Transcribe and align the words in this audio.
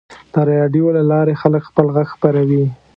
د 0.33 0.35
راډیو 0.51 0.85
له 0.97 1.01
لارې 1.11 1.39
خلک 1.41 1.61
خپل 1.69 1.85
غږ 1.95 2.07
خپروي. 2.15 2.63